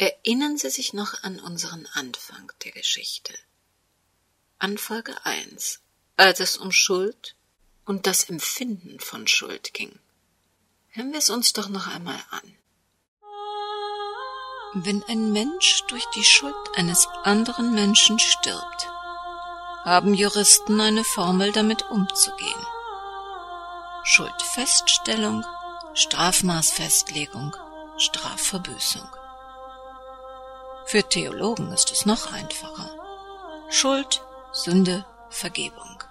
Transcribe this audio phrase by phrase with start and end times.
[0.00, 3.34] Erinnern Sie sich noch an unseren Anfang der Geschichte?
[4.60, 5.80] An Folge 1,
[6.16, 7.34] als es um Schuld
[7.84, 9.98] und das Empfinden von Schuld ging.
[10.90, 12.56] Hören wir es uns doch noch einmal an.
[14.74, 18.86] Wenn ein Mensch durch die Schuld eines anderen Menschen stirbt,
[19.84, 22.66] haben Juristen eine Formel damit umzugehen.
[24.04, 25.44] Schuldfeststellung,
[25.94, 27.56] Strafmaßfestlegung,
[27.96, 29.08] Strafverbüßung.
[30.90, 32.96] Für Theologen ist es noch einfacher.
[33.68, 34.22] Schuld,
[34.54, 36.02] Sünde, Vergebung.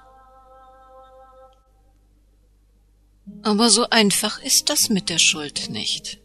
[3.42, 6.20] Aber so einfach ist das mit der Schuld nicht.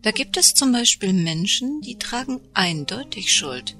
[0.00, 3.76] Da gibt es zum Beispiel Menschen, die tragen eindeutig Schuld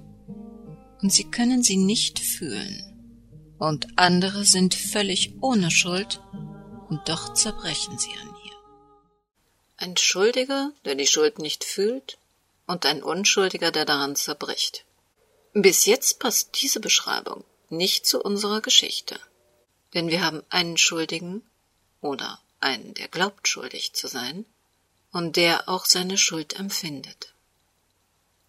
[1.00, 3.56] und sie können sie nicht fühlen.
[3.58, 6.20] Und andere sind völlig ohne Schuld
[6.90, 8.56] und doch zerbrechen sie an ihr.
[9.78, 12.18] Ein Schuldiger, der die Schuld nicht fühlt,
[12.66, 14.84] und ein Unschuldiger, der daran zerbricht.
[15.52, 19.18] Bis jetzt passt diese Beschreibung nicht zu unserer Geschichte,
[19.94, 21.42] denn wir haben einen Schuldigen
[22.00, 24.44] oder einen, der glaubt schuldig zu sein,
[25.12, 27.32] und der auch seine Schuld empfindet.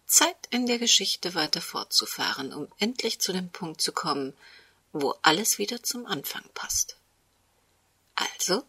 [0.06, 4.34] Zeit in der Geschichte weiter fortzufahren, um endlich zu dem Punkt zu kommen,
[4.92, 6.96] wo alles wieder zum Anfang passt.
[8.16, 8.64] Also,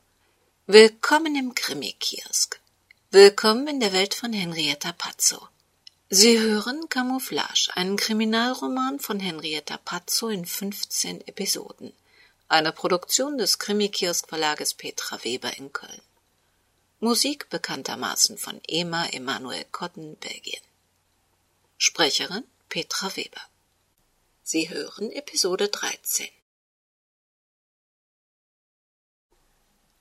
[0.68, 2.60] willkommen im Krimi-Kiosk.
[3.20, 5.48] Willkommen in der Welt von Henrietta Pazzo.
[6.08, 11.94] Sie hören Camouflage, einen Kriminalroman von Henrietta Pazzo in 15 Episoden,
[12.48, 16.02] eine Produktion des Krimi-Kiosk Verlages Petra Weber in Köln.
[17.00, 20.62] Musik bekanntermaßen von Ema Emanuel Cotton, Belgien.
[21.80, 23.42] Sprecherin Petra Weber.
[24.44, 26.28] Sie hören Episode 13.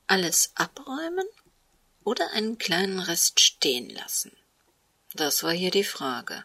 [0.05, 1.25] Alles abräumen
[2.07, 4.31] oder einen kleinen Rest stehen lassen?
[5.13, 6.41] Das war hier die Frage.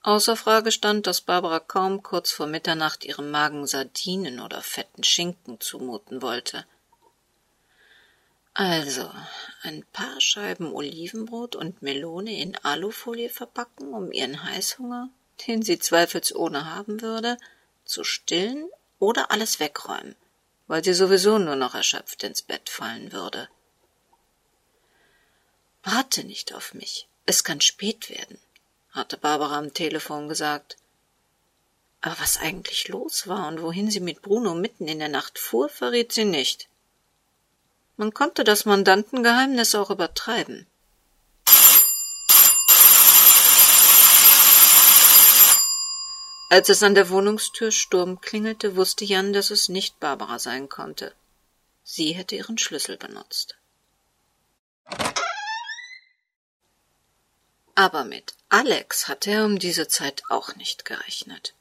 [0.00, 5.60] Außer Frage stand, dass Barbara kaum kurz vor Mitternacht ihrem Magen Sardinen oder fetten Schinken
[5.60, 6.64] zumuten wollte.
[8.54, 9.10] Also,
[9.62, 15.10] ein paar Scheiben Olivenbrot und Melone in Alufolie verpacken, um ihren Heißhunger,
[15.46, 17.36] den sie zweifelsohne haben würde,
[17.84, 18.66] zu stillen
[18.98, 20.16] oder alles wegräumen,
[20.68, 23.50] weil sie sowieso nur noch erschöpft ins Bett fallen würde.
[25.84, 27.06] Warte nicht auf mich.
[27.26, 28.38] Es kann spät werden,
[28.90, 30.78] hatte Barbara am Telefon gesagt.
[32.00, 35.68] Aber was eigentlich los war und wohin sie mit Bruno mitten in der Nacht fuhr,
[35.68, 36.68] verriet sie nicht.
[37.96, 40.66] Man konnte das Mandantengeheimnis auch übertreiben.
[46.48, 51.12] Als es an der Wohnungstür Sturm klingelte, wusste Jan, dass es nicht Barbara sein konnte.
[51.82, 53.56] Sie hätte ihren Schlüssel benutzt.
[57.74, 61.54] Aber mit Alex hatte er um diese Zeit auch nicht gerechnet.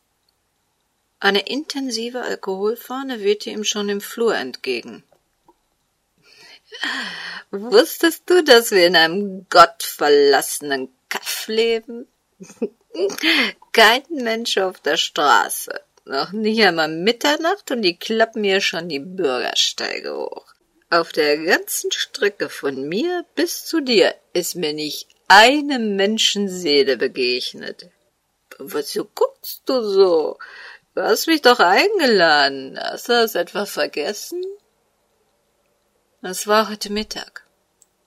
[1.19, 5.03] Eine intensive Alkoholfahne wehte ihm schon im Flur entgegen.
[7.51, 12.07] Wusstest du, dass wir in einem gottverlassenen Kaff leben?
[13.71, 15.79] Kein Mensch auf der Straße.
[16.05, 20.45] Noch nicht einmal Mitternacht und die klappen hier schon die Bürgersteige hoch.
[20.89, 27.89] Auf der ganzen Strecke von mir bis zu dir ist mir nicht eine Menschenseele begegnet.
[28.59, 30.37] Wozu guckst du so?
[30.95, 32.79] Du hast mich doch eingeladen.
[32.79, 34.43] Hast du das etwa vergessen?
[36.21, 37.45] Es war heute Mittag.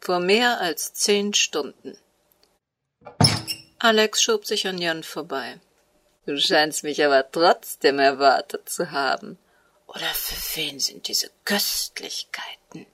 [0.01, 1.99] Vor mehr als zehn Stunden.
[3.79, 5.61] Alex schob sich an Jan vorbei.
[6.27, 9.39] Du scheinst mich aber trotzdem erwartet zu haben.
[9.87, 12.87] Oder für wen sind diese Köstlichkeiten?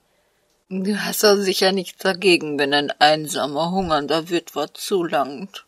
[0.75, 5.65] Du hast doch sicher nichts dagegen, wenn ein einsamer, hungernder Witwer zulangt.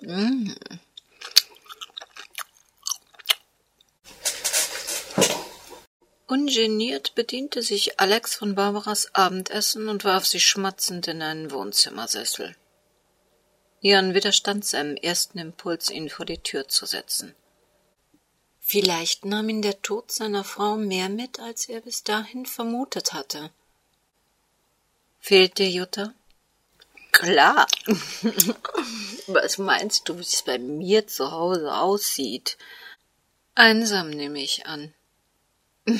[0.00, 0.52] Mm.
[6.28, 12.54] Ungeniert bediente sich Alex von Barbaras Abendessen und warf sich schmatzend in einen Wohnzimmersessel.
[13.80, 17.34] Jan widerstand seinem ersten Impuls, ihn vor die Tür zu setzen.
[18.60, 23.50] Vielleicht nahm ihn der Tod seiner Frau mehr mit, als er bis dahin vermutet hatte.
[25.26, 26.12] Fehlt dir Jutta?
[27.10, 27.66] Klar.
[29.26, 32.58] Was meinst du, wie es bei mir zu Hause aussieht?
[33.54, 34.92] Einsam nehme ich an.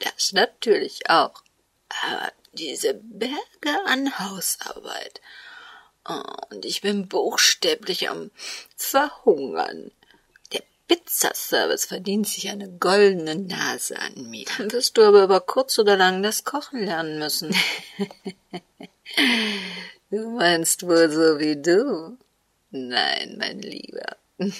[0.00, 1.42] Das natürlich auch.
[2.02, 5.20] Aber diese Berge an Hausarbeit.
[6.50, 8.30] Und ich bin buchstäblich am
[8.76, 9.92] Verhungern.
[10.90, 14.44] Pizzaservice verdient sich eine goldene Nase an mir.
[14.58, 17.54] Dann wirst du aber über kurz oder lang das Kochen lernen müssen.
[20.12, 22.18] Du meinst wohl so wie du?
[22.70, 24.16] Nein, mein Lieber.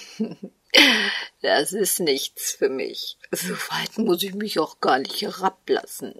[1.41, 3.17] Das ist nichts für mich.
[3.31, 6.15] So weit muss ich mich auch gar nicht herablassen.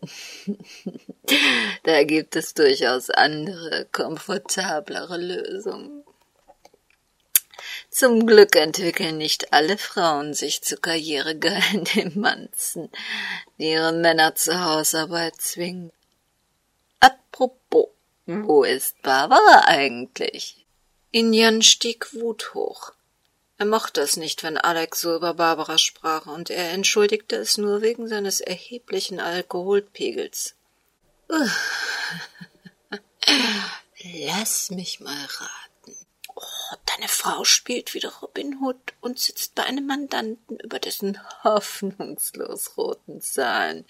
[1.84, 6.04] Da gibt es durchaus andere, komfortablere Lösungen.
[7.92, 12.90] Zum Glück entwickeln nicht alle Frauen sich zu karrieregeilen Demanzen,
[13.58, 15.92] die ihre Männer zur Hausarbeit zwingen.
[17.02, 17.90] Apropos,
[18.26, 20.66] wo ist Barbara eigentlich?
[21.12, 22.94] In Jan stieg Wut hoch.
[23.58, 27.82] Er mochte es nicht, wenn Alex so über Barbara sprach, und er entschuldigte es nur
[27.82, 30.56] wegen seines erheblichen Alkoholpegels.
[34.26, 35.71] Lass mich mal raten.
[36.96, 43.22] Deine Frau spielt wieder Robin Hood und sitzt bei einem Mandanten über dessen hoffnungslos roten
[43.22, 43.86] Zahlen,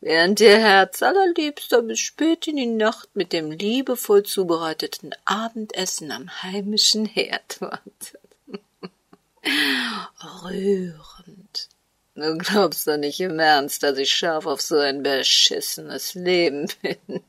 [0.00, 6.42] während ihr Herz allerliebster bis spät in die Nacht mit dem liebevoll zubereiteten Abendessen am
[6.42, 8.18] heimischen Herd wartet.
[10.44, 11.68] Rührend.
[12.14, 17.22] Du glaubst doch nicht im Ernst, dass ich scharf auf so ein beschissenes Leben bin.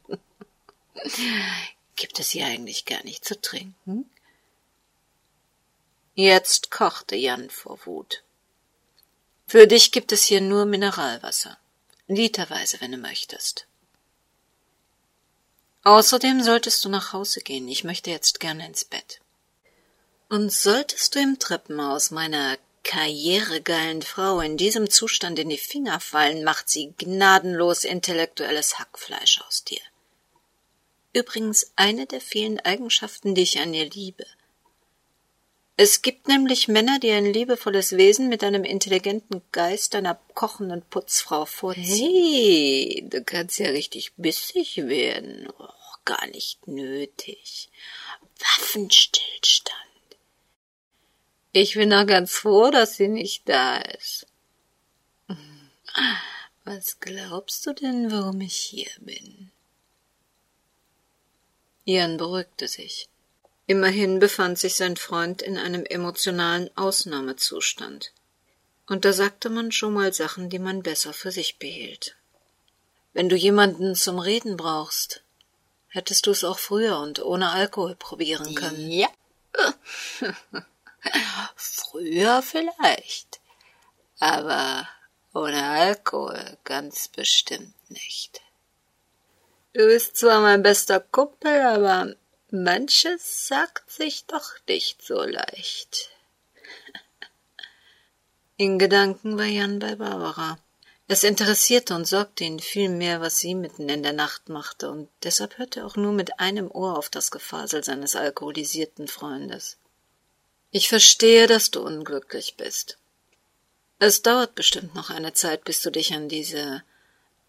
[1.98, 4.10] Gibt es hier eigentlich gar nicht zu trinken?
[6.20, 8.24] Jetzt kochte Jan vor Wut.
[9.46, 11.60] Für dich gibt es hier nur Mineralwasser.
[12.08, 13.68] Literweise, wenn du möchtest.
[15.84, 17.68] Außerdem solltest du nach Hause gehen.
[17.68, 19.20] Ich möchte jetzt gerne ins Bett.
[20.28, 26.44] Und solltest du im Treppenhaus meiner karrieregeilen Frau in diesem Zustand in die Finger fallen,
[26.44, 29.82] macht sie gnadenlos intellektuelles Hackfleisch aus dir.
[31.14, 34.26] Übrigens eine der vielen Eigenschaften, die ich an ihr liebe.
[35.80, 41.46] Es gibt nämlich Männer, die ein liebevolles Wesen mit einem intelligenten Geist einer kochenden Putzfrau
[41.46, 41.86] vorziehen.
[41.86, 45.48] Hey, du kannst ja richtig bissig werden.
[45.60, 45.70] Oh,
[46.04, 47.70] gar nicht nötig.
[48.40, 49.78] Waffenstillstand.
[51.52, 54.26] Ich bin auch ganz froh, dass sie nicht da ist.
[56.64, 59.52] Was glaubst du denn, warum ich hier bin?
[61.86, 63.08] Ian beruhigte sich.
[63.68, 68.14] Immerhin befand sich sein Freund in einem emotionalen Ausnahmezustand.
[68.88, 72.16] Und da sagte man schon mal Sachen, die man besser für sich behielt.
[73.14, 75.22] Wenn du jemanden zum Reden brauchst,
[75.90, 78.90] hättest du es auch früher und ohne Alkohol probieren können.
[78.90, 79.10] Ja.
[81.56, 83.40] Früher vielleicht,
[84.20, 84.88] aber
[85.34, 88.42] ohne Alkohol ganz bestimmt nicht.
[89.74, 92.16] Du bist zwar mein bester Kumpel, aber
[92.52, 96.10] manches sagt sich doch nicht so leicht.
[98.58, 100.58] In Gedanken war Jan bei Barbara.
[101.10, 105.10] Es interessierte und sorgte ihn viel mehr, was sie mitten in der Nacht machte, und
[105.24, 109.78] deshalb hörte er auch nur mit einem Ohr auf das Gefasel seines alkoholisierten Freundes.
[110.72, 112.98] Ich verstehe, dass du unglücklich bist.
[114.00, 116.84] Es dauert bestimmt noch eine Zeit, bis du dich an diese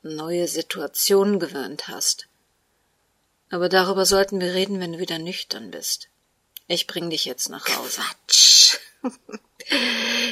[0.03, 2.29] neue Situation gewöhnt hast.
[3.51, 6.09] Aber darüber sollten wir reden, wenn du wieder nüchtern bist.
[6.67, 8.01] Ich bring dich jetzt nach Hause.
[8.03, 8.77] Quatsch.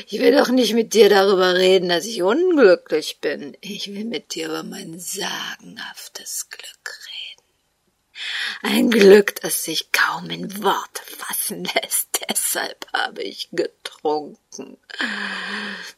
[0.08, 3.56] Ich will doch nicht mit dir darüber reden, dass ich unglücklich bin.
[3.60, 7.16] Ich will mit dir über mein sagenhaftes Glück reden.
[8.62, 12.08] Ein Glück, das sich kaum in Worte fassen lässt.
[12.28, 14.78] Deshalb habe ich getrunken.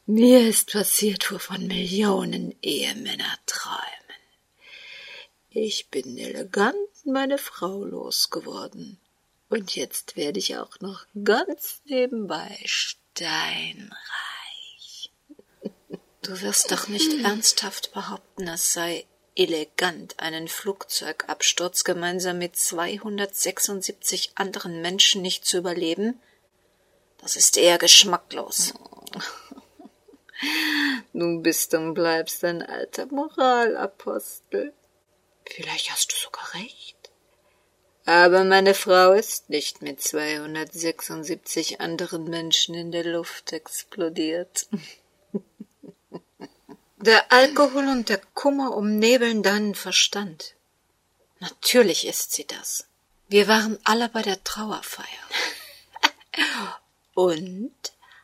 [0.06, 4.07] Mir ist passiert, wovon Millionen Ehemänner träumen.
[5.60, 9.00] Ich bin elegant meine Frau losgeworden.
[9.48, 13.90] Und jetzt werde ich auch noch ganz nebenbei steinreich.
[16.22, 24.80] Du wirst doch nicht ernsthaft behaupten, es sei elegant, einen Flugzeugabsturz gemeinsam mit 276 anderen
[24.80, 26.20] Menschen nicht zu überleben?
[27.20, 28.74] Das ist eher geschmacklos.
[31.12, 34.72] Du bist und bleibst ein alter Moralapostel.
[35.54, 36.96] Vielleicht hast du sogar recht.
[38.04, 44.66] Aber meine Frau ist nicht mit 276 anderen Menschen in der Luft explodiert.
[47.00, 50.54] Der Alkohol und der Kummer umnebeln deinen Verstand.
[51.38, 52.86] Natürlich ist sie das.
[53.28, 55.06] Wir waren alle bei der Trauerfeier.
[57.14, 57.72] und?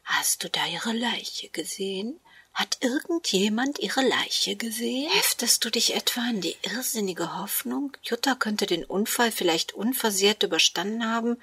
[0.02, 2.21] Hast du da ihre Leiche gesehen?
[2.55, 5.11] Hat irgendjemand ihre Leiche gesehen?
[5.11, 11.05] Heftest du dich etwa an die irrsinnige Hoffnung, Jutta könnte den Unfall vielleicht unversehrt überstanden
[11.05, 11.43] haben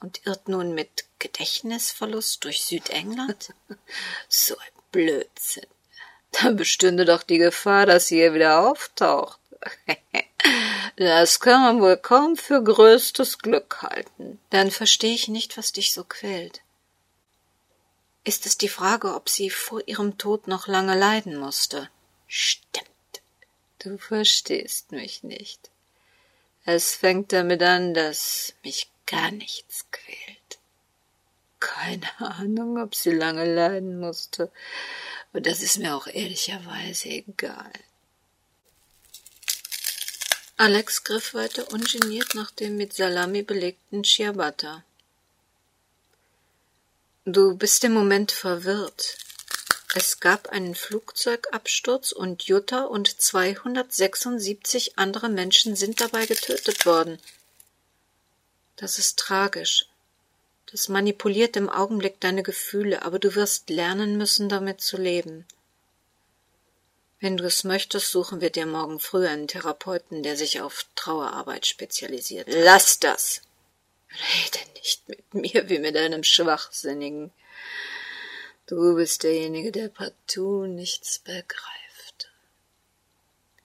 [0.00, 3.52] und irrt nun mit Gedächtnisverlust durch Südengland?
[4.28, 5.66] so ein Blödsinn.
[6.32, 9.38] Da bestünde doch die Gefahr, dass sie hier wieder auftaucht.
[10.96, 14.38] Das kann man wohl kaum für größtes Glück halten.
[14.50, 16.60] Dann verstehe ich nicht, was dich so quält.
[18.24, 21.88] Ist es die Frage, ob sie vor ihrem Tod noch lange leiden musste?
[22.26, 22.86] Stimmt.
[23.78, 25.70] Du verstehst mich nicht.
[26.64, 30.58] Es fängt damit an, dass mich gar nichts quält.
[31.58, 34.52] Keine Ahnung, ob sie lange leiden musste.
[35.32, 37.72] Und das ist mir auch ehrlicherweise egal.
[40.58, 44.84] Alex griff weiter ungeniert nach dem mit Salami belegten Ciabatta.
[47.32, 49.16] Du bist im Moment verwirrt.
[49.94, 57.20] Es gab einen Flugzeugabsturz und Jutta und 276 andere Menschen sind dabei getötet worden.
[58.74, 59.86] Das ist tragisch.
[60.72, 65.46] Das manipuliert im Augenblick deine Gefühle, aber du wirst lernen müssen, damit zu leben.
[67.20, 71.64] Wenn du es möchtest, suchen wir dir morgen früh einen Therapeuten, der sich auf Trauerarbeit
[71.64, 72.48] spezialisiert.
[72.50, 73.42] Lass das!
[74.12, 77.32] Rede nicht mit mir wie mit einem Schwachsinnigen.
[78.66, 82.30] Du bist derjenige, der partout nichts begreift.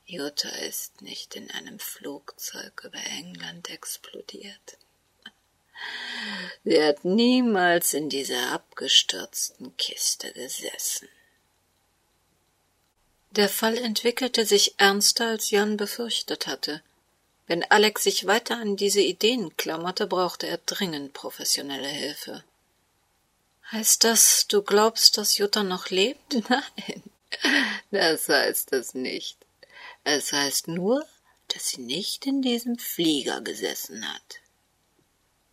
[0.06, 4.78] Jutta ist nicht in einem Flugzeug über England explodiert.
[6.64, 11.08] Sie hat niemals in dieser abgestürzten Kiste gesessen.
[13.32, 16.82] Der Fall entwickelte sich ernster, als Jan befürchtet hatte.
[17.48, 22.44] Wenn Alex sich weiter an diese Ideen klammerte, brauchte er dringend professionelle Hilfe.
[23.72, 26.34] Heißt das, du glaubst, dass Jutta noch lebt?
[26.50, 27.04] Nein,
[27.92, 29.38] das heißt es nicht.
[30.04, 31.06] Es heißt nur,
[31.48, 34.40] dass sie nicht in diesem Flieger gesessen hat.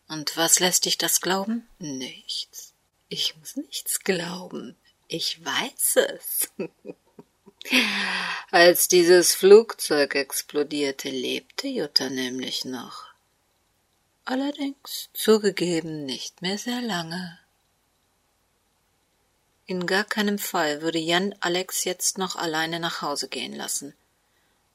[0.08, 1.66] Und was lässt dich das glauben?
[1.78, 2.74] Nichts.
[3.08, 4.76] Ich muss nichts glauben.
[5.08, 6.50] Ich weiß es.
[8.50, 13.06] Als dieses Flugzeug explodierte, lebte Jutta nämlich noch.
[14.24, 17.38] Allerdings zugegeben nicht mehr sehr lange.
[19.66, 23.94] In gar keinem Fall würde Jan Alex jetzt noch alleine nach Hause gehen lassen.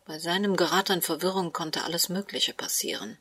[0.06, 3.18] Bei seinem Grad an Verwirrung konnte alles Mögliche passieren.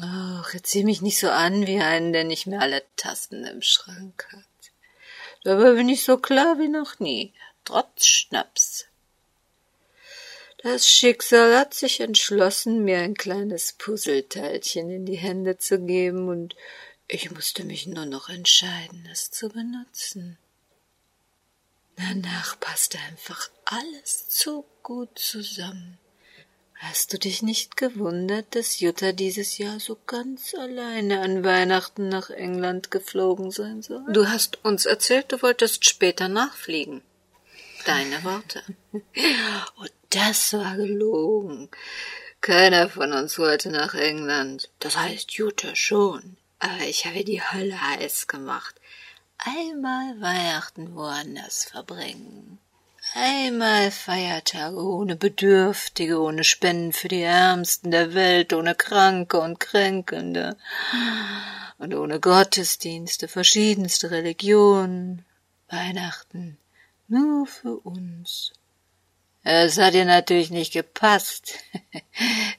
[0.00, 3.60] Ach, jetzt sieh mich nicht so an wie einen, der nicht mehr alle Tasten im
[3.60, 4.44] Schrank hat.
[5.42, 8.86] Dabei bin ich so klar wie noch nie trotz Schnaps.
[10.62, 16.54] Das Schicksal hat sich entschlossen, mir ein kleines Puzzleteilchen in die Hände zu geben, und
[17.08, 20.38] ich musste mich nur noch entscheiden, es zu benutzen.
[21.96, 25.98] Danach passte einfach alles zu gut zusammen.
[26.74, 32.30] Hast du dich nicht gewundert, dass Jutta dieses Jahr so ganz alleine an Weihnachten nach
[32.30, 34.04] England geflogen sein soll?
[34.10, 37.02] Du hast uns erzählt, du wolltest später nachfliegen.
[37.84, 38.62] Deine Worte.
[38.92, 41.70] Und das war gelogen.
[42.40, 44.70] Keiner von uns wollte nach England.
[44.78, 46.36] Das heißt Jutta schon.
[46.58, 48.74] Aber ich habe die Hölle heiß gemacht.
[49.38, 52.58] Einmal Weihnachten woanders verbringen.
[53.14, 60.56] Einmal Feiertage ohne Bedürftige, ohne Spenden für die Ärmsten der Welt, ohne Kranke und Kränkelnde
[61.78, 65.24] und ohne Gottesdienste, verschiedenste Religionen.
[65.68, 66.58] Weihnachten
[67.10, 68.52] nur für uns.
[69.42, 71.54] Es hat ihr natürlich nicht gepasst.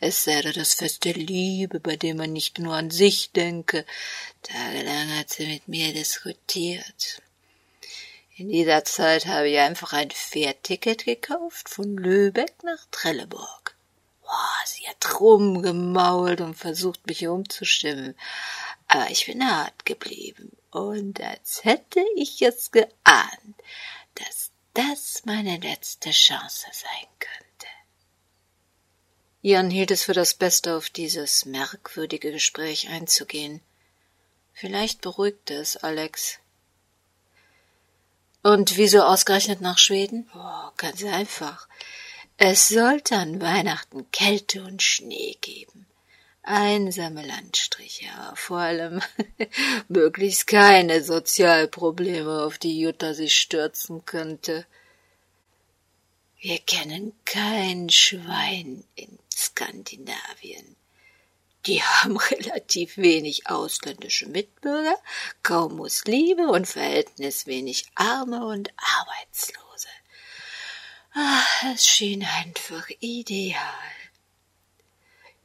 [0.03, 3.85] Es sei doch das Fest der Liebe, bei dem man nicht nur an sich denke.
[4.41, 7.21] Tagelang hat sie mit mir diskutiert.
[8.35, 13.75] In dieser Zeit habe ich einfach ein Fährticket gekauft von Lübeck nach Trelleborg.
[14.23, 18.15] Boah, sie hat rumgemault und versucht, mich umzustimmen.
[18.87, 20.51] Aber ich bin hart geblieben.
[20.71, 23.55] Und als hätte ich es geahnt,
[24.15, 24.40] dass
[24.73, 27.67] das meine letzte Chance sein könnte.
[29.41, 33.61] Jan hielt es für das Beste, auf dieses merkwürdige Gespräch einzugehen.
[34.53, 36.39] Vielleicht beruhigte es Alex.
[38.43, 40.29] Und wieso ausgerechnet nach Schweden?
[40.35, 41.67] Oh, ganz einfach.
[42.37, 45.87] Es sollte an Weihnachten Kälte und Schnee geben
[46.43, 49.01] einsame Landstriche, aber vor allem
[49.87, 54.65] möglichst keine Sozialprobleme, auf die Jutta sich stürzen könnte.
[56.39, 60.75] Wir kennen kein Schwein in Skandinavien.
[61.67, 64.97] Die haben relativ wenig ausländische Mitbürger,
[65.43, 69.87] kaum Muslime und verhältnis wenig Arme und Arbeitslose.
[71.13, 74.00] Ach, es schien einfach ideal.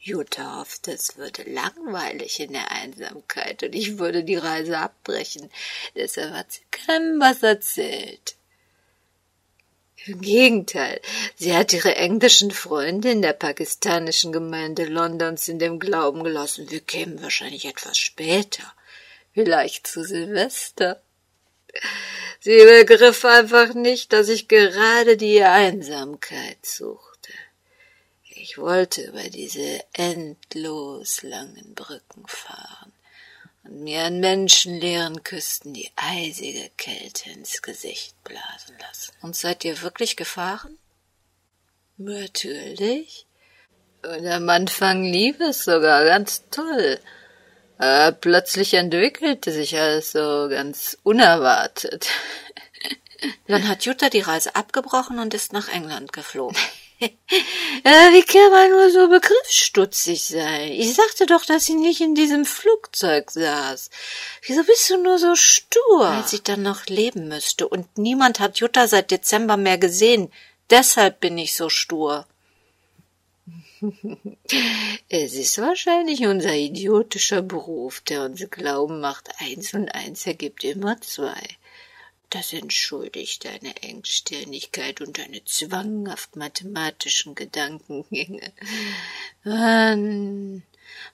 [0.06, 5.50] Jutta hoffte, es würde langweilig in der Einsamkeit und ich würde die Reise abbrechen.
[5.96, 8.36] Deshalb hat sie keinem was erzählt.
[10.04, 11.00] Im Gegenteil,
[11.34, 16.80] sie hat ihre englischen Freunde in der pakistanischen Gemeinde Londons in dem Glauben gelassen, wir
[16.80, 18.62] kämen wahrscheinlich etwas später,
[19.34, 21.02] vielleicht zu Silvester.
[22.38, 27.15] Sie begriff einfach nicht, dass ich gerade die Einsamkeit suchte.
[28.48, 32.92] Ich wollte über diese endlos langen Brücken fahren
[33.64, 39.12] und mir an menschenleeren Küsten die eisige Kälte ins Gesicht blasen lassen.
[39.20, 40.78] Und seid ihr wirklich gefahren?
[41.96, 43.26] Natürlich.
[44.04, 47.00] Und am Anfang lief es sogar ganz toll.
[47.78, 52.06] Aber plötzlich entwickelte sich alles so ganz unerwartet.
[53.48, 56.56] Dann hat Jutta die Reise abgebrochen und ist nach England geflogen.
[57.00, 60.72] Wie kann man nur so begriffsstutzig sein?
[60.72, 63.90] Ich sagte doch, dass sie nicht in diesem Flugzeug saß.
[64.46, 66.00] Wieso bist du nur so stur?
[66.00, 70.32] Weil sie dann noch leben müsste und niemand hat Jutta seit Dezember mehr gesehen.
[70.70, 72.26] Deshalb bin ich so stur.
[75.08, 81.00] es ist wahrscheinlich unser idiotischer Beruf, der uns glauben macht, eins und eins ergibt immer
[81.00, 81.42] zwei.
[82.30, 88.52] Das entschuldigt deine Engstirnigkeit und deine zwanghaft mathematischen Gedankengänge.
[89.45, 90.64] Mann,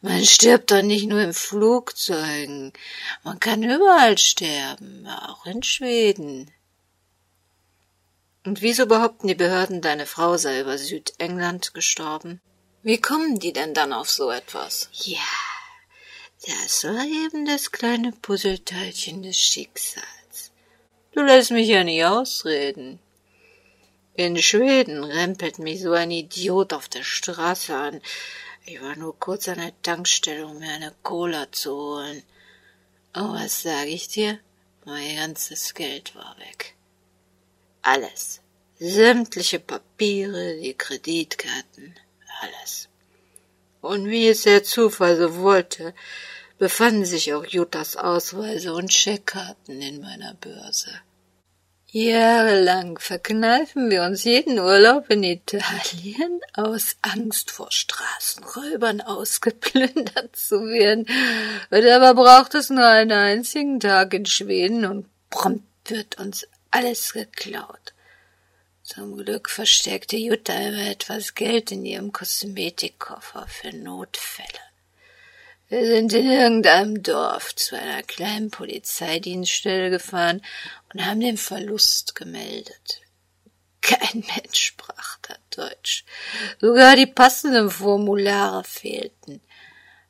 [0.01, 2.73] man stirbt doch nicht nur in Flugzeugen.
[3.25, 6.51] Man kann überall sterben, auch in Schweden.
[8.45, 12.41] Und wieso behaupten die Behörden, deine Frau sei über Südengland gestorben?
[12.83, 14.89] Wie kommen die denn dann auf so etwas?
[14.93, 15.21] Ja,
[16.45, 20.22] das war eben das kleine Puzzleteilchen des Schicksals.
[21.13, 22.99] Du lässt mich ja nicht ausreden.
[24.15, 28.01] In Schweden rempelt mich so ein Idiot auf der Straße an.
[28.65, 32.23] Ich war nur kurz an der Tankstelle, um mir eine Cola zu holen.
[33.15, 34.39] Oh, was sag ich dir?
[34.85, 36.75] Mein ganzes Geld war weg.
[37.83, 38.41] Alles.
[38.79, 41.95] Sämtliche Papiere, die Kreditkarten,
[42.41, 42.89] alles.
[43.81, 45.95] Und wie es der Zufall so wollte,
[46.63, 50.93] befanden sich auch Juttas Ausweise und Scheckkarten in meiner Börse.
[51.91, 61.09] Jahrelang verkneifen wir uns jeden Urlaub in Italien aus Angst vor Straßenräubern ausgeplündert zu werden.
[61.71, 67.13] Und aber braucht es nur einen einzigen Tag in Schweden und prompt wird uns alles
[67.13, 67.93] geklaut.
[68.85, 74.72] Zum Glück versteckte Jutta immer etwas Geld in ihrem Kosmetikkoffer für Notfälle.
[75.73, 80.43] Wir sind in irgendeinem Dorf zu einer kleinen Polizeidienststelle gefahren
[80.93, 83.01] und haben den Verlust gemeldet.
[83.81, 86.05] Kein Mensch sprach da Deutsch.
[86.61, 89.41] Sogar die passenden Formulare fehlten.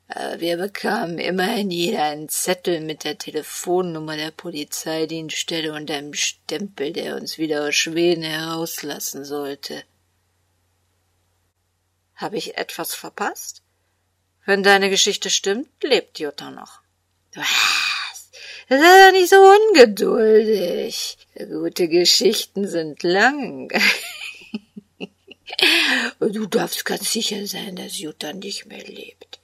[0.09, 6.93] Aber wir bekamen immerhin jeder einen Zettel mit der Telefonnummer der Polizeidienststelle und einem Stempel,
[6.93, 9.85] der uns wieder aus Schweden herauslassen sollte.
[12.17, 13.62] Habe ich etwas verpasst?
[14.45, 16.81] Wenn deine Geschichte stimmt, lebt Jutta noch.
[17.35, 18.31] Was?
[18.69, 21.19] Sei doch nicht so ungeduldig.
[21.37, 23.71] Gute Geschichten sind lang.
[26.19, 29.39] Du darfst ganz sicher sein, dass Jutta nicht mehr lebt.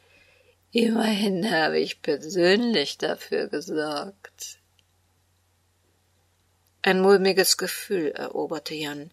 [0.72, 4.58] Immerhin habe ich persönlich dafür gesorgt.
[6.82, 9.10] Ein mulmiges Gefühl eroberte Jan.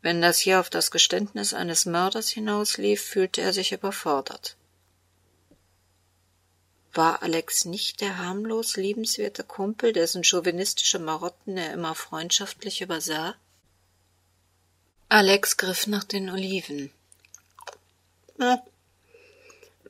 [0.00, 4.56] Wenn das hier auf das Geständnis eines Mörders hinauslief, fühlte er sich überfordert.
[6.96, 13.34] War Alex nicht der harmlos liebenswerte Kumpel, dessen chauvinistische Marotten er immer freundschaftlich übersah?
[15.08, 16.92] Alex griff nach den Oliven.
[18.38, 18.58] Hm.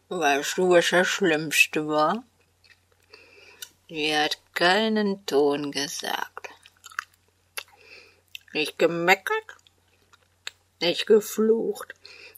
[0.09, 2.25] Weißt du, was das Schlimmste war?
[3.89, 6.49] Sie hat keinen Ton gesagt.
[8.55, 9.57] Nicht gemeckert,
[10.81, 11.95] nicht geflucht,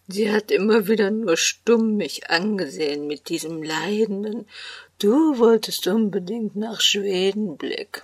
[0.09, 4.47] Sie hat immer wieder nur stumm mich angesehen mit diesem leidenden
[4.99, 8.03] Du wolltest unbedingt nach Schweden Blick.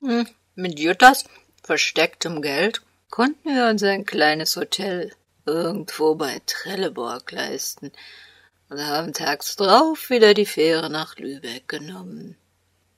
[0.00, 0.28] Hm.
[0.54, 1.24] Mit Juttas
[1.62, 5.12] verstecktem Geld konnten wir uns ein kleines Hotel
[5.46, 7.90] irgendwo bei Trelleborg leisten
[8.68, 12.36] und haben tags drauf wieder die Fähre nach Lübeck genommen.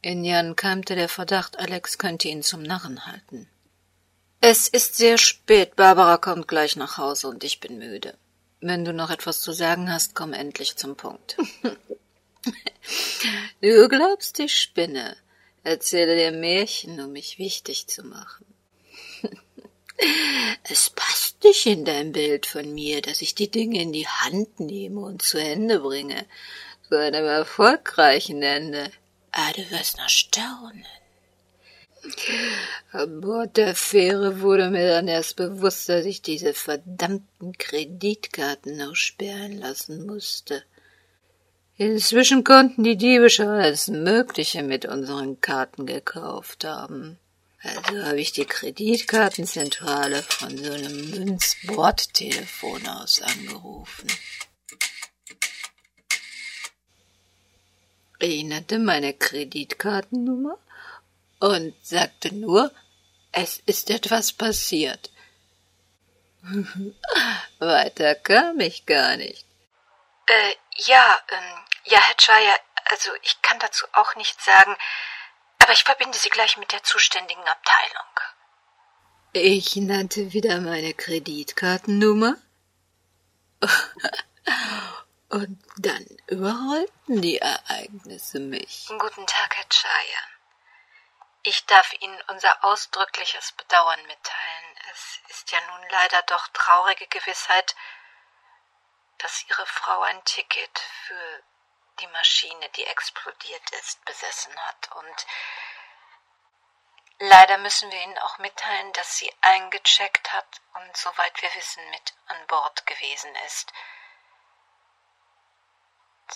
[0.03, 3.49] In Jan keimte der Verdacht, Alex könnte ihn zum Narren halten.
[4.41, 5.77] Es ist sehr spät.
[5.77, 8.17] Barbara kommt gleich nach Hause und ich bin müde.
[8.61, 11.37] Wenn du noch etwas zu sagen hast, komm endlich zum Punkt.
[13.61, 15.17] du glaubst, ich spinne.
[15.63, 18.47] Erzähle dir Märchen, um mich wichtig zu machen.
[20.63, 24.61] es passt nicht in dein Bild von mir, dass ich die Dinge in die Hand
[24.61, 26.25] nehme und zu Ende bringe.
[26.89, 28.91] Zu einem erfolgreichen Ende.
[29.33, 30.87] Ah, du wirst noch staunen.
[32.93, 38.95] An Bord der Fähre wurde mir dann erst bewusst, dass ich diese verdammten Kreditkarten noch
[38.95, 40.63] sperren lassen musste.
[41.77, 47.19] Inzwischen konnten die Diebe schon alles Mögliche mit unseren Karten gekauft haben.
[47.63, 54.09] Also habe ich die Kreditkartenzentrale von so einem Münzbordtelefon aus angerufen.
[58.19, 60.59] Ich nannte meine Kreditkartennummer
[61.41, 62.73] und sagte nur,
[63.33, 65.11] es ist etwas passiert.
[67.59, 69.45] Weiter kam ich gar nicht.
[70.27, 72.55] Äh, ja, ähm, ja, Herr Chaya,
[72.87, 74.77] also ich kann dazu auch nichts sagen,
[75.59, 78.21] aber ich verbinde Sie gleich mit der zuständigen Abteilung.
[79.33, 82.37] Ich nannte wieder meine Kreditkartennummer.
[85.29, 88.87] Und dann überrollten die Ereignisse mich.
[88.89, 90.36] Guten Tag, Herr Chaya.
[91.49, 94.81] Ich darf Ihnen unser ausdrückliches Bedauern mitteilen.
[94.91, 97.77] Es ist ja nun leider doch traurige Gewissheit,
[99.19, 101.43] dass Ihre Frau ein Ticket für
[102.01, 104.91] die Maschine, die explodiert ist, besessen hat.
[104.97, 105.27] Und
[107.21, 112.13] leider müssen wir Ihnen auch mitteilen, dass sie eingecheckt hat und soweit wir wissen mit
[112.27, 113.73] an Bord gewesen ist.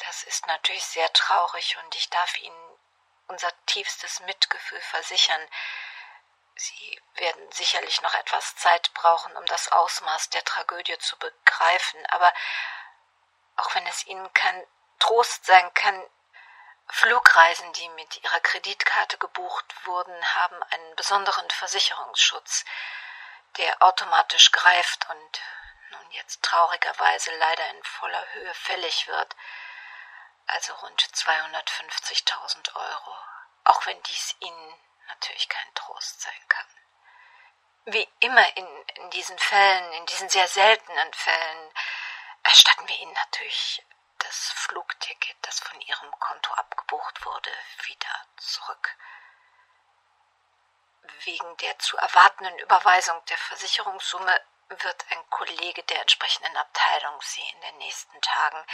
[0.06, 2.79] Das ist natürlich sehr traurig und ich darf Ihnen
[3.30, 5.48] unser tiefstes Mitgefühl versichern.
[6.56, 12.32] Sie werden sicherlich noch etwas Zeit brauchen, um das Ausmaß der Tragödie zu begreifen, aber
[13.56, 14.66] auch wenn es Ihnen kein
[14.98, 16.04] Trost sein kann,
[16.88, 22.64] Flugreisen, die mit Ihrer Kreditkarte gebucht wurden, haben einen besonderen Versicherungsschutz,
[23.56, 25.40] der automatisch greift und
[25.90, 29.36] nun jetzt traurigerweise leider in voller Höhe fällig wird
[30.46, 33.16] also rund 250.000 Euro,
[33.64, 34.74] auch wenn dies Ihnen
[35.08, 36.66] natürlich kein Trost sein kann.
[37.86, 41.72] Wie immer in, in diesen Fällen, in diesen sehr seltenen Fällen,
[42.42, 43.84] erstatten wir Ihnen natürlich
[44.18, 47.50] das Flugticket, das von Ihrem Konto abgebucht wurde,
[47.84, 48.96] wieder zurück.
[51.24, 57.60] Wegen der zu erwartenden Überweisung der Versicherungssumme wird ein Kollege der entsprechenden Abteilung Sie in
[57.62, 58.64] den nächsten Tagen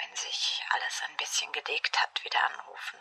[0.00, 2.98] wenn sich alles ein bisschen gelegt hat, wieder anrufen.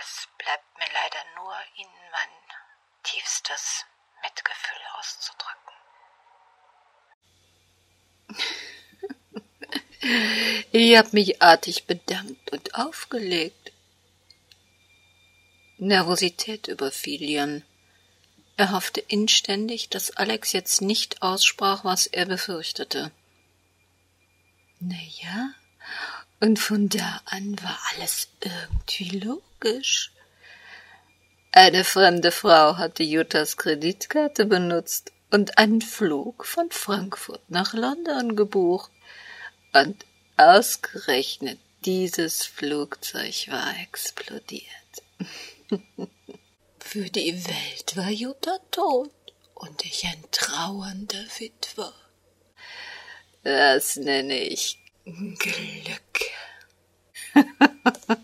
[0.00, 2.28] Es bleibt mir leider nur, Ihnen mein
[3.04, 3.84] tiefstes
[4.22, 5.74] Mitgefühl auszudrücken.
[10.70, 13.72] Ich hab mich artig bedankt und aufgelegt.
[15.78, 17.64] Nervosität überfiel Jan.
[18.58, 23.12] Er hoffte inständig, dass Alex jetzt nicht aussprach, was er befürchtete.
[24.80, 25.54] Na ja,
[26.40, 30.12] und von da an war alles irgendwie logisch.
[31.52, 38.90] Eine fremde Frau hatte Juttas Kreditkarte benutzt und einen Flug von Frankfurt nach London gebucht.
[39.72, 40.04] Und
[40.36, 44.64] ausgerechnet dieses Flugzeug war explodiert.
[46.78, 49.10] Für die Welt war Jutta tot
[49.54, 51.92] und ich ein trauernder Witwer.
[53.44, 56.20] Das nenne ich Glück.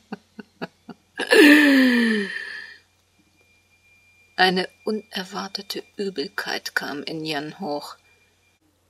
[4.37, 7.97] Eine unerwartete Übelkeit kam in Jan hoch.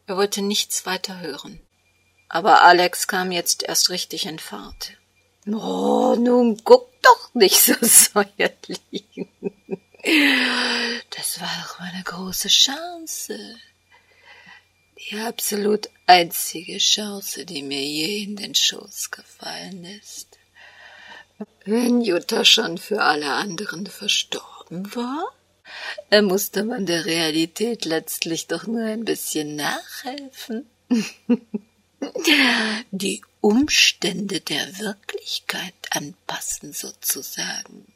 [0.06, 1.60] Er wollte nichts weiter hören.
[2.28, 4.92] Aber Alex kam jetzt erst richtig in Fahrt.
[5.48, 9.26] Oh, nun guck doch nicht so säuerlich.
[11.10, 13.56] Das war doch meine große Chance
[15.00, 20.38] die absolut einzige Chance, die mir je in den Schoß gefallen ist.
[21.64, 25.24] Wenn Jutta schon für alle anderen verstorben war,
[26.22, 30.66] musste man der Realität letztlich doch nur ein bisschen nachhelfen.
[32.90, 37.86] die Umstände der Wirklichkeit anpassen sozusagen.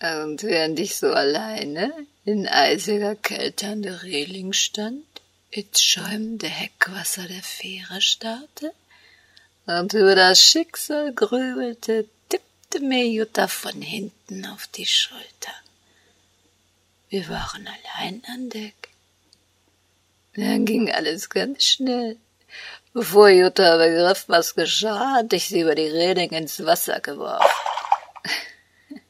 [0.00, 1.92] Und während ich so alleine
[2.24, 5.04] in eisiger Kälte an der Reling stand,
[5.52, 8.72] ins schäumende Heckwasser der Fähre starrte
[9.66, 15.52] und über das Schicksal grübelte, tippte mir Jutta von hinten auf die Schulter.
[17.10, 18.88] Wir waren allein an Deck.
[20.34, 22.16] Dann ging alles ganz schnell.
[22.94, 27.46] Bevor Jutta begriff, was geschah, hatte ich sie über die Reling ins Wasser geworfen.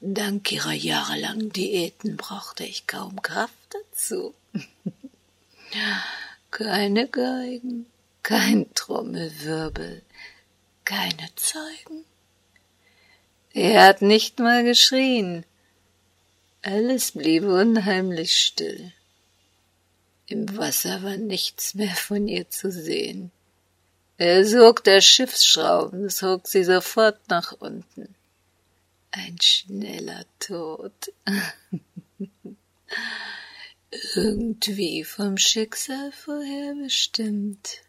[0.00, 4.34] Dank ihrer jahrelangen Diäten brauchte ich kaum Kraft dazu.
[6.50, 7.86] Keine Geigen,
[8.22, 10.02] kein Trommelwirbel,
[10.84, 12.04] keine Zeugen.
[13.54, 15.44] Er hat nicht mal geschrien.
[16.62, 18.92] Alles blieb unheimlich still.
[20.26, 23.30] Im Wasser war nichts mehr von ihr zu sehen.
[24.18, 28.14] Er sog der Schiffsschrauben, zog sie sofort nach unten.
[29.10, 30.92] Ein schneller Tod.
[34.14, 37.82] Irgendwie vom Schicksal vorherbestimmt.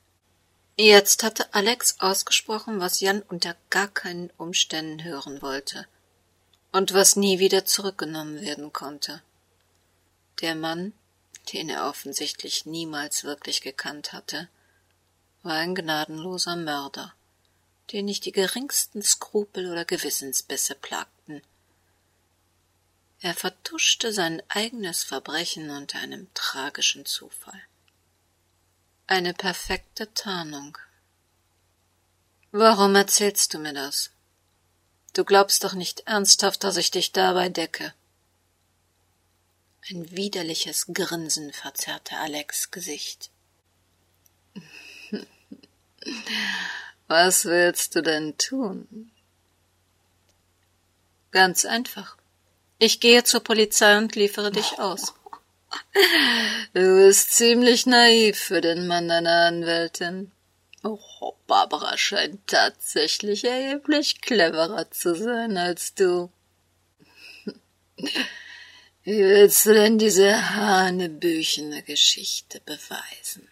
[0.76, 5.88] Jetzt hatte Alex ausgesprochen, was Jan unter gar keinen Umständen hören wollte
[6.74, 9.22] und was nie wieder zurückgenommen werden konnte.
[10.42, 10.92] Der Mann,
[11.54, 14.50] den er offensichtlich niemals wirklich gekannt hatte,
[15.42, 17.13] war ein gnadenloser Mörder,
[17.94, 21.42] den nicht die geringsten Skrupel oder Gewissensbisse plagten.
[23.23, 27.62] Er vertuschte sein eigenes Verbrechen unter einem tragischen Zufall.
[29.07, 30.77] Eine perfekte Tarnung.
[32.51, 34.09] Warum erzählst du mir das?
[35.13, 37.93] Du glaubst doch nicht ernsthaft, dass ich dich dabei decke.
[39.89, 43.29] Ein widerliches Grinsen verzerrte Alex Gesicht.
[47.07, 49.13] Was willst du denn tun?
[51.31, 52.17] Ganz einfach.
[52.86, 55.13] Ich gehe zur Polizei und liefere dich aus.
[56.74, 60.34] Du bist ziemlich naiv für den Mann deiner Anwältin.
[60.84, 66.30] Oh, Barbara scheint tatsächlich erheblich cleverer zu sein als du.
[67.96, 73.48] Wie willst du denn diese hanebüchene Geschichte beweisen?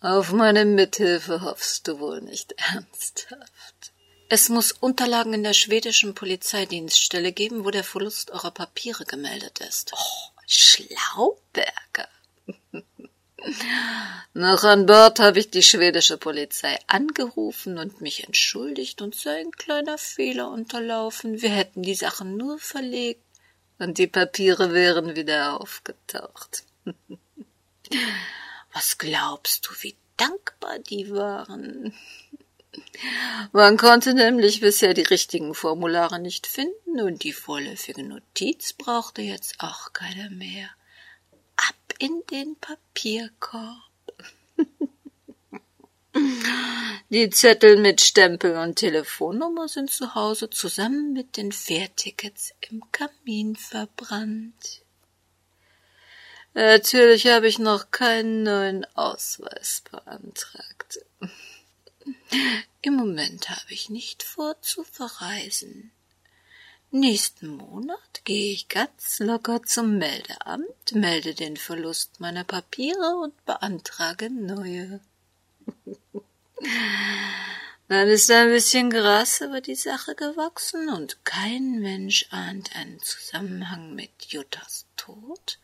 [0.00, 3.52] Auf meine Mithilfe hoffst du wohl nicht ernsthaft.
[4.28, 9.92] Es muss Unterlagen in der schwedischen Polizeidienststelle geben, wo der Verlust eurer Papiere gemeldet ist.
[9.94, 12.08] Oh, Schlauberger.
[14.34, 19.52] Noch an Bord habe ich die schwedische Polizei angerufen und mich entschuldigt und sei ein
[19.52, 21.40] kleiner Fehler unterlaufen.
[21.40, 23.22] Wir hätten die Sachen nur verlegt
[23.78, 26.64] und die Papiere wären wieder aufgetaucht.
[28.72, 31.94] Was glaubst du, wie dankbar die waren?
[33.52, 39.56] Man konnte nämlich bisher die richtigen Formulare nicht finden und die vorläufige Notiz brauchte jetzt
[39.58, 40.68] auch keiner mehr.
[41.56, 43.76] Ab in den Papierkorb.
[47.10, 53.54] Die Zettel mit Stempel und Telefonnummer sind zu Hause zusammen mit den Fährtickets im Kamin
[53.54, 54.82] verbrannt.
[56.54, 61.04] Natürlich habe ich noch keinen neuen Ausweis beantragt.
[62.82, 65.92] Im Moment habe ich nicht vor zu verreisen.
[66.90, 74.30] Nächsten Monat gehe ich ganz locker zum Meldeamt, melde den Verlust meiner Papiere und beantrage
[74.30, 75.00] neue.
[77.88, 83.94] Dann ist ein bisschen Gras über die Sache gewachsen und kein Mensch ahnt einen Zusammenhang
[83.94, 85.58] mit Juttas Tod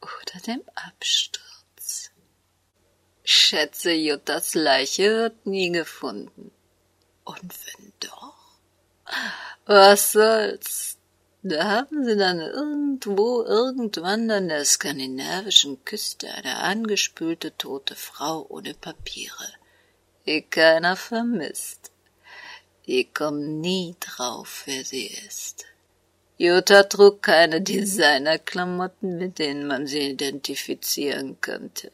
[0.00, 1.49] oder dem Absturz.
[3.32, 6.50] Schätze, Juttas Leiche wird nie gefunden.
[7.22, 8.34] Und wenn doch?
[9.66, 10.98] Was soll's?
[11.44, 18.74] Da haben sie dann irgendwo, irgendwann an der skandinavischen Küste eine angespülte tote Frau ohne
[18.74, 19.48] Papiere,
[20.26, 21.92] die keiner vermisst.
[22.88, 25.66] Die kommen nie drauf, wer sie ist.
[26.36, 31.92] Jutta trug keine Designerklamotten, mit denen man sie identifizieren könnte.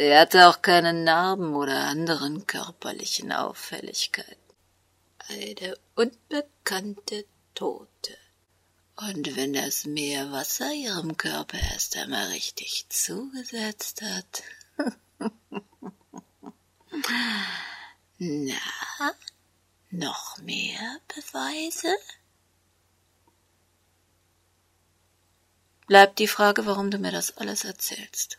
[0.00, 4.54] Sie hatte auch keine Narben oder anderen körperlichen Auffälligkeiten.
[5.28, 8.16] Eine unbekannte Tote.
[8.96, 14.42] Und wenn das Meerwasser ihrem Körper erst einmal richtig zugesetzt hat.
[18.18, 18.54] Na,
[19.90, 21.94] noch mehr Beweise?
[25.86, 28.38] Bleibt die Frage, warum du mir das alles erzählst.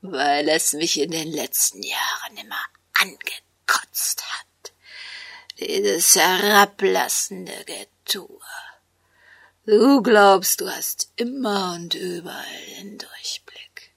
[0.00, 2.64] Weil es mich in den letzten Jahren immer
[3.00, 4.48] angekotzt hat
[5.60, 8.40] dieses herablassende Getue.
[9.66, 12.44] Du glaubst, du hast immer und überall
[12.78, 13.94] den Durchblick.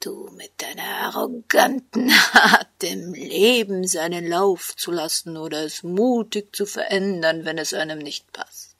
[0.00, 6.64] Du mit deiner arroganten Art, dem Leben seinen Lauf zu lassen oder es mutig zu
[6.64, 8.71] verändern, wenn es einem nicht passt.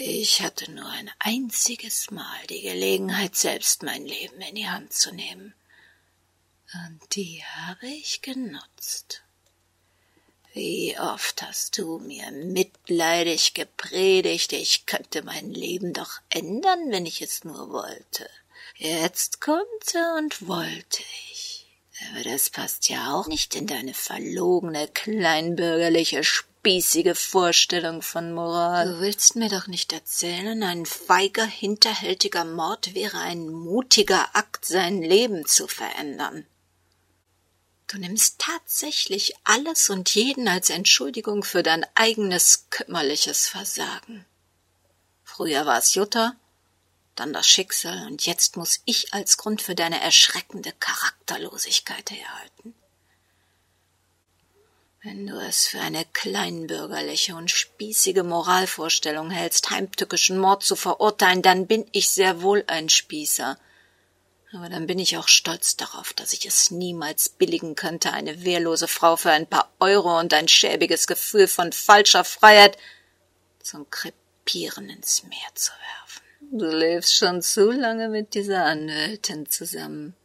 [0.00, 5.12] Ich hatte nur ein einziges Mal die Gelegenheit, selbst mein Leben in die Hand zu
[5.12, 5.54] nehmen.
[6.72, 9.24] Und die habe ich genutzt.
[10.52, 17.20] Wie oft hast du mir mitleidig gepredigt, ich könnte mein Leben doch ändern, wenn ich
[17.20, 18.30] es nur wollte.
[18.76, 21.66] Jetzt konnte und wollte ich.
[22.12, 26.22] Aber das passt ja auch nicht in deine verlogene, kleinbürgerliche,
[26.68, 28.92] spießige Vorstellung von Moral.
[28.92, 35.00] Du willst mir doch nicht erzählen, ein feiger, hinterhältiger Mord wäre ein mutiger Akt, sein
[35.00, 36.46] Leben zu verändern.
[37.86, 44.26] Du nimmst tatsächlich alles und jeden als Entschuldigung für dein eigenes kümmerliches Versagen.
[45.24, 46.36] Früher war es Jutta,
[47.14, 52.74] dann das Schicksal und jetzt muss ich als Grund für deine erschreckende Charakterlosigkeit herhalten.
[55.04, 61.68] Wenn du es für eine kleinbürgerliche und spießige Moralvorstellung hältst, heimtückischen Mord zu verurteilen, dann
[61.68, 63.56] bin ich sehr wohl ein Spießer.
[64.52, 68.88] Aber dann bin ich auch stolz darauf, dass ich es niemals billigen könnte, eine wehrlose
[68.88, 72.76] Frau für ein paar Euro und ein schäbiges Gefühl von falscher Freiheit
[73.62, 76.58] zum Krepieren ins Meer zu werfen.
[76.58, 80.16] Du lebst schon zu lange mit dieser Anwältin zusammen.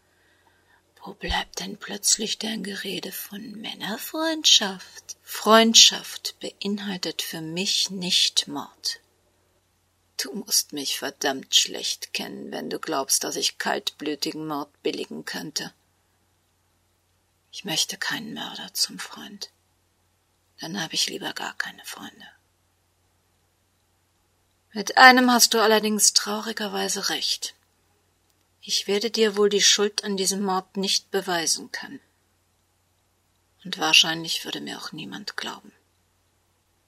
[1.06, 5.18] Wo bleibt denn plötzlich dein Gerede von Männerfreundschaft?
[5.22, 9.02] Freundschaft beinhaltet für mich nicht Mord.
[10.16, 15.74] Du musst mich verdammt schlecht kennen, wenn du glaubst, dass ich kaltblütigen Mord billigen könnte.
[17.52, 19.50] Ich möchte keinen Mörder zum Freund.
[20.62, 22.28] Dann habe ich lieber gar keine Freunde.
[24.72, 27.56] Mit einem hast du allerdings traurigerweise recht.
[28.66, 32.00] Ich werde dir wohl die Schuld an diesem Mord nicht beweisen können.
[33.66, 35.74] Und wahrscheinlich würde mir auch niemand glauben.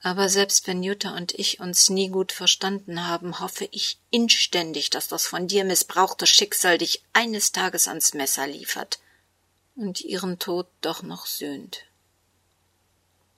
[0.00, 5.08] Aber selbst wenn Jutta und ich uns nie gut verstanden haben, hoffe ich inständig, dass
[5.08, 8.98] das von dir missbrauchte Schicksal dich eines Tages ans Messer liefert
[9.74, 11.84] und ihren Tod doch noch sühnt.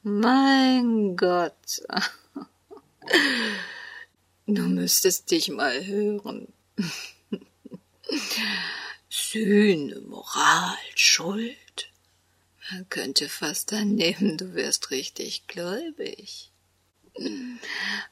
[0.02, 1.82] Mein Gott.
[4.50, 6.50] Du müsstest dich mal hören.
[9.08, 11.90] Sühne, Moral, Schuld.
[12.70, 16.50] Man könnte fast annehmen, du wärst richtig gläubig.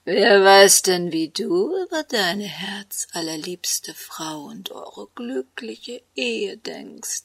[0.05, 7.25] Wer weiß denn, wie du über deine herzallerliebste Frau und eure glückliche Ehe denkst,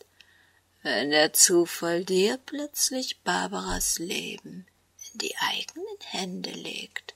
[0.83, 4.67] wenn der Zufall dir plötzlich Barbaras Leben
[5.11, 7.15] in die eigenen Hände legt